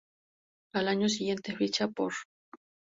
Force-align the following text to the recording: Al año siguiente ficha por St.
Al 0.73 0.87
año 0.87 1.09
siguiente 1.09 1.55
ficha 1.55 1.87
por 1.87 2.11
St. 2.13 2.23